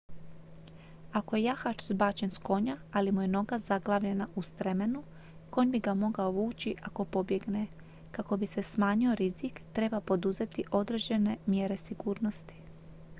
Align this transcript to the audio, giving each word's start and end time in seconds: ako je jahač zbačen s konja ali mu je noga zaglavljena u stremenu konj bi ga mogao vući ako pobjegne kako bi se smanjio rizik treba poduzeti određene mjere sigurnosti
ako 1.19 1.35
je 1.35 1.43
jahač 1.47 1.83
zbačen 1.89 2.31
s 2.37 2.39
konja 2.47 2.75
ali 2.93 3.11
mu 3.17 3.21
je 3.25 3.31
noga 3.33 3.59
zaglavljena 3.65 4.27
u 4.41 4.45
stremenu 4.49 5.03
konj 5.57 5.71
bi 5.75 5.83
ga 5.89 5.93
mogao 5.93 6.31
vući 6.31 6.75
ako 6.91 7.05
pobjegne 7.05 7.67
kako 8.11 8.37
bi 8.37 8.45
se 8.47 8.63
smanjio 8.63 9.15
rizik 9.15 9.61
treba 9.73 10.01
poduzeti 10.01 10.63
određene 10.83 11.37
mjere 11.45 11.77
sigurnosti 11.77 12.55